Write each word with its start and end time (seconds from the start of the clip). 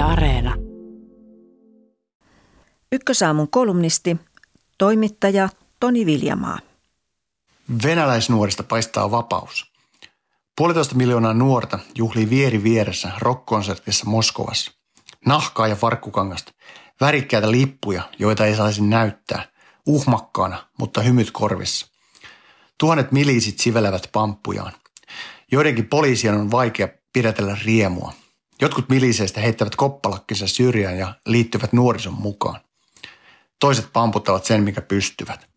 Yle 0.00 0.08
Areena. 0.08 0.54
Ykkösaamun 2.92 3.50
kolumnisti, 3.50 4.16
toimittaja 4.78 5.48
Toni 5.80 6.06
Viljamaa. 6.06 6.58
Venäläisnuorista 7.84 8.62
paistaa 8.62 9.10
vapaus. 9.10 9.72
Puolitoista 10.56 10.94
miljoonaa 10.94 11.34
nuorta 11.34 11.78
juhlii 11.94 12.30
vieri 12.30 12.62
vieressä 12.62 13.12
rockkonsertissa 13.18 14.06
Moskovassa. 14.06 14.72
Nahkaa 15.26 15.68
ja 15.68 15.76
farkkukangasta, 15.76 16.52
värikkäitä 17.00 17.50
lippuja, 17.50 18.02
joita 18.18 18.46
ei 18.46 18.56
saisi 18.56 18.82
näyttää, 18.82 19.48
uhmakkaana, 19.86 20.66
mutta 20.78 21.00
hymyt 21.00 21.30
korvissa. 21.30 21.86
Tuhannet 22.78 23.12
miliisit 23.12 23.58
sivelevät 23.58 24.08
pamppujaan. 24.12 24.72
Joidenkin 25.52 25.88
poliisien 25.88 26.34
on 26.34 26.50
vaikea 26.50 26.88
pidätellä 27.12 27.56
riemua. 27.64 28.12
Jotkut 28.60 28.88
miliseistä 28.88 29.40
heittävät 29.40 29.76
koppalakkinsa 29.76 30.46
syrjään 30.46 30.98
ja 30.98 31.14
liittyvät 31.26 31.72
nuorison 31.72 32.14
mukaan. 32.14 32.60
Toiset 33.60 33.88
pamputtavat 33.92 34.44
sen, 34.44 34.62
mikä 34.62 34.80
pystyvät. 34.80 35.48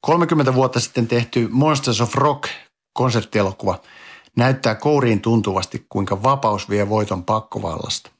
30 0.00 0.54
vuotta 0.54 0.80
sitten 0.80 1.06
tehty 1.06 1.48
Monsters 1.50 2.00
of 2.00 2.14
Rock 2.14 2.48
konserttielokuva 2.92 3.80
näyttää 4.36 4.74
kouriin 4.74 5.20
tuntuvasti, 5.20 5.86
kuinka 5.88 6.22
vapaus 6.22 6.70
vie 6.70 6.88
voiton 6.88 7.24
pakkovallasta. 7.24 8.10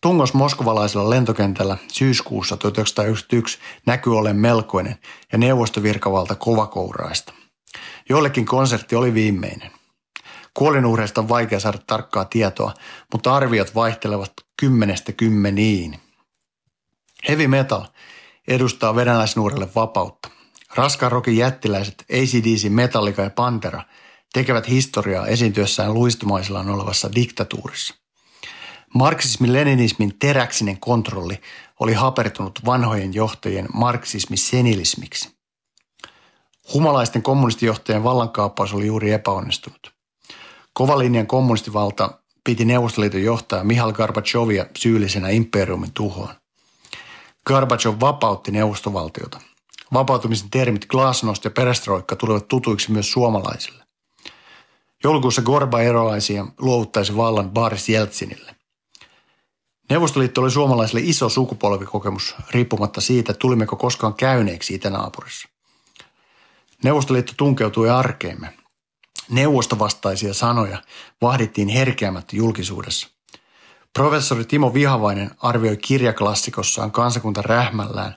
Tungos 0.00 0.34
moskovalaisella 0.34 1.10
lentokentällä 1.10 1.76
syyskuussa 1.92 2.56
1991 2.56 3.58
näkyy 3.86 4.18
ollen 4.18 4.36
melkoinen 4.36 4.98
ja 5.32 5.38
neuvostovirkavalta 5.38 6.34
kovakouraista. 6.34 7.32
Joillekin 8.08 8.46
konsertti 8.46 8.96
oli 8.96 9.14
viimeinen. 9.14 9.77
Kuolinuhreista 10.58 11.20
on 11.20 11.28
vaikea 11.28 11.60
saada 11.60 11.78
tarkkaa 11.86 12.24
tietoa, 12.24 12.74
mutta 13.12 13.34
arviot 13.34 13.74
vaihtelevat 13.74 14.32
kymmenestä 14.60 15.12
kymmeniin. 15.12 16.00
Heavy 17.28 17.46
metal 17.46 17.84
edustaa 18.48 18.94
venäläisnuorelle 18.94 19.68
vapautta. 19.74 20.30
Raskaan 20.74 21.12
rokin 21.12 21.36
jättiläiset 21.36 22.04
ACDC, 22.12 22.68
Metallica 22.70 23.22
ja 23.22 23.30
Pantera 23.30 23.82
tekevät 24.32 24.68
historiaa 24.68 25.26
esiintyessään 25.26 25.94
luistumaisillaan 25.94 26.70
olevassa 26.70 27.10
diktatuurissa. 27.14 27.94
Marksismin-leninismin 28.94 30.18
teräksinen 30.18 30.80
kontrolli 30.80 31.40
oli 31.80 31.92
hapertunut 31.92 32.60
vanhojen 32.64 33.14
johtajien 33.14 33.68
marksismi-senilismiksi. 33.74 35.28
Humalaisten 36.74 37.22
kommunistijohtajien 37.22 38.04
vallankaappaus 38.04 38.72
oli 38.72 38.86
juuri 38.86 39.12
epäonnistunut. 39.12 39.97
Kovalinjan 40.78 41.26
kommunistivalta 41.26 42.10
piti 42.44 42.64
Neuvostoliiton 42.64 43.22
johtaja 43.22 43.64
Mihail 43.64 43.92
Gorbachevia 43.92 44.66
syyllisenä 44.78 45.28
imperiumin 45.28 45.92
tuhoon. 45.92 46.34
Gorbachev 47.46 47.94
vapautti 48.00 48.50
neuvostovaltiota. 48.50 49.40
Vapautumisen 49.92 50.50
termit 50.50 50.86
glasnost 50.86 51.44
ja 51.44 51.50
perestroikka 51.50 52.16
tulivat 52.16 52.48
tutuiksi 52.48 52.92
myös 52.92 53.12
suomalaisille. 53.12 53.84
Joulukuussa 55.04 55.42
Gorba 55.42 55.80
erolaisi 55.80 56.34
ja 56.34 56.46
luovuttaisi 56.58 57.16
vallan 57.16 57.50
Boris 57.50 57.88
Jeltsinille. 57.88 58.54
Neuvostoliitto 59.90 60.40
oli 60.40 60.50
suomalaisille 60.50 61.00
iso 61.04 61.28
sukupolvikokemus 61.28 62.34
riippumatta 62.50 63.00
siitä, 63.00 63.34
tulimmeko 63.34 63.76
koskaan 63.76 64.14
käyneeksi 64.14 64.74
itänaapurissa. 64.74 65.48
Neuvostoliitto 66.84 67.32
tunkeutui 67.36 67.90
arkeemme. 67.90 68.57
Neuvostovastaisia 69.30 70.34
sanoja 70.34 70.78
vahdittiin 71.22 71.68
herkeämättä 71.68 72.36
julkisuudessa. 72.36 73.08
Professori 73.92 74.44
Timo 74.44 74.74
Vihavainen 74.74 75.30
arvioi 75.42 75.76
kirjaklassikossaaan 75.76 76.90
kansakunta 76.90 77.42
rähmällään, 77.42 78.14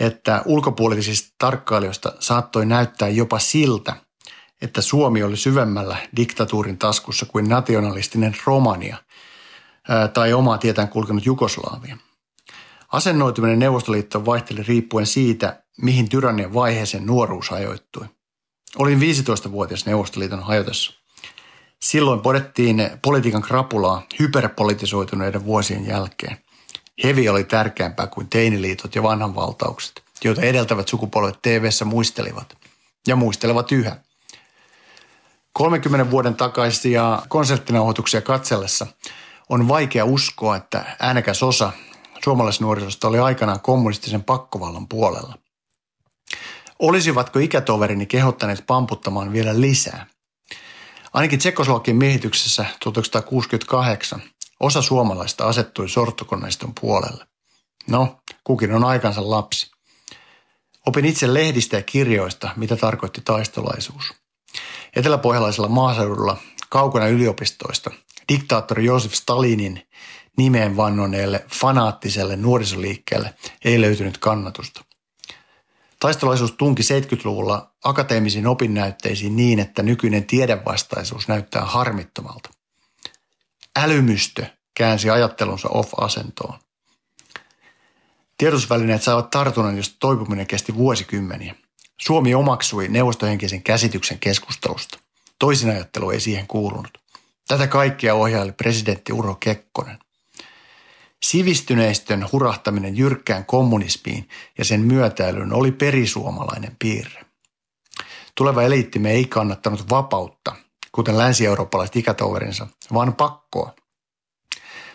että 0.00 0.42
ulkopuolisista 0.44 1.34
tarkkailijoista 1.38 2.12
saattoi 2.20 2.66
näyttää 2.66 3.08
jopa 3.08 3.38
siltä, 3.38 3.96
että 4.62 4.80
Suomi 4.80 5.22
oli 5.22 5.36
syvemmällä 5.36 5.96
diktatuurin 6.16 6.78
taskussa 6.78 7.26
kuin 7.26 7.48
nationalistinen 7.48 8.36
Romania 8.46 8.96
tai 10.14 10.32
omaa 10.32 10.58
tietään 10.58 10.88
kulkenut 10.88 11.26
Jugoslaavia. 11.26 11.96
Asennoituminen 12.92 13.58
Neuvostoliittoon 13.58 14.26
vaihteli 14.26 14.62
riippuen 14.62 15.06
siitä, 15.06 15.62
mihin 15.82 16.08
tyrannian 16.08 16.54
vaiheeseen 16.54 17.06
nuoruus 17.06 17.52
ajoittui. 17.52 18.06
Olin 18.76 19.00
15-vuotias 19.00 19.86
Neuvostoliiton 19.86 20.42
hajotessa. 20.42 20.92
Silloin 21.80 22.20
podettiin 22.20 22.90
politiikan 23.02 23.42
krapulaa 23.42 24.02
hyperpolitisoituneiden 24.18 25.44
vuosien 25.44 25.86
jälkeen. 25.86 26.38
Hevi 27.04 27.28
oli 27.28 27.44
tärkeämpää 27.44 28.06
kuin 28.06 28.28
teiniliitot 28.28 28.94
ja 28.94 29.02
vanhanvaltaukset, 29.02 30.02
joita 30.24 30.42
edeltävät 30.42 30.88
sukupolvet 30.88 31.42
tv 31.42 31.68
muistelivat 31.84 32.56
ja 33.06 33.16
muistelevat 33.16 33.72
yhä. 33.72 33.96
30 35.52 36.10
vuoden 36.10 36.34
takaisia 36.34 37.22
konserttinauhoituksia 37.28 38.20
katsellessa 38.20 38.86
on 39.48 39.68
vaikea 39.68 40.04
uskoa, 40.04 40.56
että 40.56 40.96
äänekäs 41.00 41.42
osa 41.42 41.72
suomalaisnuorisosta 42.24 43.08
oli 43.08 43.18
aikanaan 43.18 43.60
kommunistisen 43.60 44.24
pakkovallan 44.24 44.88
puolella. 44.88 45.43
Olisivatko 46.78 47.38
ikätoverini 47.38 48.06
kehottaneet 48.06 48.64
pamputtamaan 48.66 49.32
vielä 49.32 49.60
lisää? 49.60 50.06
Ainakin 51.12 51.38
Tsekoslovakian 51.38 51.96
miehityksessä 51.96 52.66
1968 52.80 54.22
osa 54.60 54.82
suomalaista 54.82 55.46
asettui 55.46 55.88
sortokoneiston 55.88 56.72
puolelle. 56.80 57.26
No, 57.86 58.20
kukin 58.44 58.72
on 58.72 58.84
aikansa 58.84 59.30
lapsi. 59.30 59.70
Opin 60.86 61.04
itse 61.04 61.34
lehdistä 61.34 61.76
ja 61.76 61.82
kirjoista, 61.82 62.50
mitä 62.56 62.76
tarkoitti 62.76 63.20
taistolaisuus. 63.24 64.14
Eteläpohjalaisella 64.96 65.68
maaseudulla, 65.68 66.36
kaukana 66.68 67.06
yliopistoista, 67.06 67.90
diktaattori 68.28 68.84
Josef 68.84 69.12
Stalinin 69.12 69.88
nimeen 70.36 70.76
vannoneelle 70.76 71.44
fanaattiselle 71.54 72.36
nuorisoliikkeelle 72.36 73.34
ei 73.64 73.80
löytynyt 73.80 74.18
kannatusta. 74.18 74.84
Taistolaisuus 76.04 76.52
tunki 76.52 76.82
70-luvulla 76.82 77.70
akateemisiin 77.84 78.46
opinnäytteisiin 78.46 79.36
niin, 79.36 79.58
että 79.58 79.82
nykyinen 79.82 80.24
tiedevastaisuus 80.24 81.28
näyttää 81.28 81.64
harmittomalta. 81.64 82.50
Älymystö 83.76 84.46
käänsi 84.74 85.10
ajattelunsa 85.10 85.68
off-asentoon. 85.68 86.58
Tiedotusvälineet 88.38 89.02
saivat 89.02 89.30
tartunnan, 89.30 89.76
josta 89.76 89.96
toipuminen 89.98 90.46
kesti 90.46 90.74
vuosikymmeniä. 90.74 91.54
Suomi 92.00 92.34
omaksui 92.34 92.88
neuvostohenkisen 92.88 93.62
käsityksen 93.62 94.18
keskustelusta. 94.18 94.98
Toisinajattelu 95.38 96.10
ei 96.10 96.20
siihen 96.20 96.46
kuulunut. 96.46 96.98
Tätä 97.48 97.66
kaikkea 97.66 98.14
ohjaili 98.14 98.52
presidentti 98.52 99.12
Urho 99.12 99.34
Kekkonen. 99.34 99.98
Sivistyneistön 101.24 102.28
hurahtaminen 102.32 102.96
jyrkkään 102.96 103.44
kommunismiin 103.44 104.28
ja 104.58 104.64
sen 104.64 104.80
myötäilyn 104.80 105.52
oli 105.52 105.72
perisuomalainen 105.72 106.76
piirre. 106.78 107.24
Tuleva 108.34 108.62
eliittimme 108.62 109.10
ei 109.10 109.24
kannattanut 109.24 109.90
vapautta, 109.90 110.56
kuten 110.92 111.18
länsi-eurooppalaiset 111.18 111.96
ikätoverinsa, 111.96 112.66
vaan 112.92 113.14
pakkoa. 113.14 113.74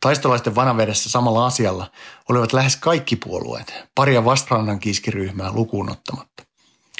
Taistolaisten 0.00 0.54
vanavedessä 0.54 1.10
samalla 1.10 1.46
asialla 1.46 1.90
olivat 2.28 2.52
lähes 2.52 2.76
kaikki 2.76 3.16
puolueet, 3.16 3.74
paria 3.94 4.24
vastarannan 4.24 4.80
kiskiryhmää 4.80 5.52
lukuun 5.52 5.90
ottamatta. 5.90 6.42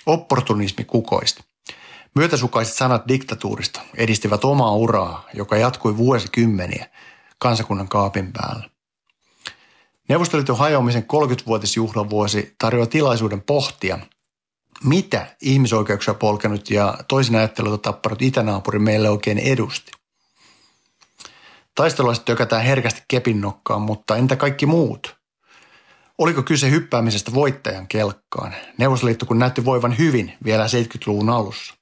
Opportunismi 0.06 0.84
kukoisti. 0.84 1.42
Myötäsukaiset 2.14 2.74
sanat 2.74 3.08
diktatuurista 3.08 3.80
edistivät 3.94 4.44
omaa 4.44 4.74
uraa, 4.74 5.24
joka 5.34 5.56
jatkui 5.56 5.96
vuosikymmeniä 5.96 6.86
kansakunnan 7.38 7.88
kaapin 7.88 8.32
päällä. 8.32 8.79
Neuvostoliiton 10.10 10.58
hajoamisen 10.58 11.02
30-vuotisjuhlavuosi 11.12 12.54
tarjoaa 12.58 12.86
tilaisuuden 12.86 13.40
pohtia, 13.42 13.98
mitä 14.84 15.26
ihmisoikeuksia 15.42 16.14
polkenut 16.14 16.70
ja 16.70 16.98
toisin 17.08 17.36
ajattelulta 17.36 17.78
tappanut 17.78 18.22
itänaapuri 18.22 18.78
meille 18.78 19.10
oikein 19.10 19.38
edusti. 19.38 19.92
Taistelulaiset 21.74 22.24
tökätään 22.24 22.62
herkästi 22.62 23.02
kepin 23.08 23.40
nokkaan, 23.40 23.82
mutta 23.82 24.16
entä 24.16 24.36
kaikki 24.36 24.66
muut? 24.66 25.16
Oliko 26.18 26.42
kyse 26.42 26.70
hyppäämisestä 26.70 27.34
voittajan 27.34 27.88
kelkkaan? 27.88 28.54
Neuvostoliitto 28.78 29.26
kun 29.26 29.38
näytti 29.38 29.64
voivan 29.64 29.98
hyvin 29.98 30.32
vielä 30.44 30.66
70-luvun 30.66 31.30
alussa. 31.30 31.74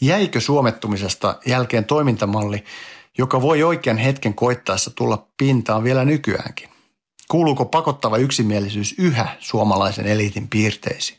Jäikö 0.00 0.40
suomettumisesta 0.40 1.38
jälkeen 1.46 1.84
toimintamalli, 1.84 2.64
joka 3.18 3.42
voi 3.42 3.62
oikean 3.62 3.98
hetken 3.98 4.34
koittaessa 4.34 4.90
tulla 4.90 5.28
pintaan 5.38 5.84
vielä 5.84 6.04
nykyäänkin? 6.04 6.71
Kuuluuko 7.32 7.64
pakottava 7.64 8.16
yksimielisyys 8.16 8.94
yhä 8.98 9.36
suomalaisen 9.40 10.06
eliitin 10.06 10.48
piirteisiin? 10.48 11.18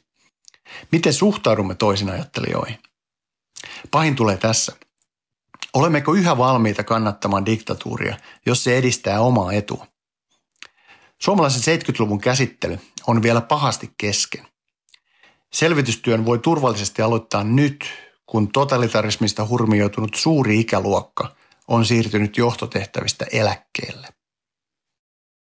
Miten 0.92 1.14
suhtaudumme 1.14 1.76
toisin 1.76 2.10
ajattelijoihin? 2.10 2.78
Pahin 3.92 4.16
tulee 4.16 4.38
tässä. 4.38 4.76
Olemmeko 5.74 6.14
yhä 6.14 6.38
valmiita 6.38 6.84
kannattamaan 6.84 7.46
diktatuuria, 7.46 8.18
jos 8.46 8.64
se 8.64 8.78
edistää 8.78 9.20
omaa 9.20 9.54
etua? 9.54 9.88
Suomalaisen 11.22 11.80
70-luvun 11.80 12.22
käsittely 12.22 12.80
on 13.08 13.22
vielä 13.22 13.42
pahasti 13.42 13.94
kesken. 13.98 14.48
Selvitystyön 15.54 16.26
voi 16.26 16.40
turvallisesti 16.40 17.02
aloittaa 17.02 17.44
nyt, 17.44 17.86
kun 18.26 18.52
totalitarismista 18.52 19.48
hurmioitunut 19.48 20.14
suuri 20.16 20.60
ikäluokka 20.60 21.36
on 21.68 21.86
siirtynyt 21.86 22.38
johtotehtävistä 22.38 23.26
eläkkeelle. 23.32 24.23